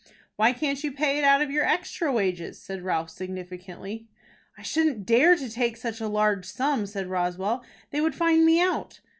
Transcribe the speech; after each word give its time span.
"Why 0.35 0.51
can't 0.51 0.83
you 0.83 0.91
pay 0.91 1.19
it 1.19 1.23
out 1.23 1.43
of 1.43 1.51
your 1.51 1.63
extra 1.63 2.11
wages?" 2.11 2.59
said 2.59 2.81
Ralph, 2.81 3.11
significantly. 3.11 4.07
"I 4.57 4.63
shouldn't 4.63 5.05
dare 5.05 5.35
to 5.35 5.47
take 5.47 5.77
such 5.77 6.01
a 6.01 6.07
large 6.07 6.47
sum," 6.47 6.87
said 6.87 7.05
Roswell. 7.05 7.63
"They 7.91 8.01
would 8.01 8.15
find 8.15 8.43
me 8.43 8.59
out." 8.59 8.99